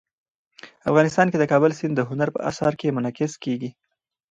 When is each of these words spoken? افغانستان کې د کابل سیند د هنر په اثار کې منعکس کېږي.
افغانستان 0.89 1.27
کې 1.31 1.37
د 1.39 1.43
کابل 1.51 1.71
سیند 1.79 1.93
د 1.97 2.01
هنر 2.09 2.29
په 2.35 2.39
اثار 2.49 2.73
کې 2.79 2.95
منعکس 2.95 3.33
کېږي. 3.43 3.69